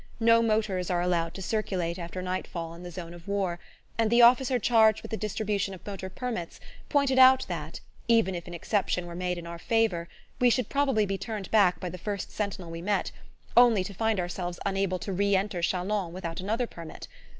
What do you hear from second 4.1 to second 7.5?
officer charged with the distribution of motor permits pointed out